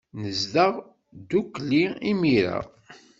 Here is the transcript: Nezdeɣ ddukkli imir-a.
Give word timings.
Nezdeɣ 0.21 0.73
ddukkli 1.19 1.83
imir-a. 2.09 2.57